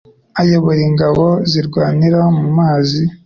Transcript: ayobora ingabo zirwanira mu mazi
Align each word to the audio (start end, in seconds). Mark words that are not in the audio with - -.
ayobora 0.41 0.81
ingabo 0.89 1.25
zirwanira 1.49 2.19
mu 2.39 2.47
mazi 2.57 3.01